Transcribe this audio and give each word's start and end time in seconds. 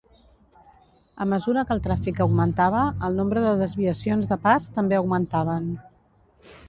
A 1.25 1.27
mesura 1.33 1.63
que 1.71 1.75
el 1.75 1.83
tràfic 1.87 2.21
augmentava, 2.25 2.81
el 3.09 3.21
nombre 3.21 3.45
de 3.45 3.53
desviacions 3.63 4.31
de 4.33 4.39
pas 4.47 4.67
també 4.79 4.99
augmentaven. 5.03 5.69